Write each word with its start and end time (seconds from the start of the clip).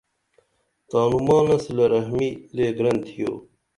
تانوں 0.89 1.23
مانہ 1.27 1.55
صلہ 1.63 1.85
رحمی 1.93 2.29
لے 2.55 2.65
گرن 2.77 2.97
تِھیو 3.05 3.31